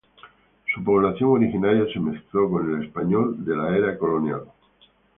Su 0.73 0.83
población 0.83 1.29
originaria 1.29 1.85
se 1.93 1.99
mezcló 1.99 2.49
con 2.49 2.73
el 2.75 2.87
español 2.87 3.45
de 3.45 3.55
la 3.55 3.77
era 3.77 3.99
colonial. 3.99 4.45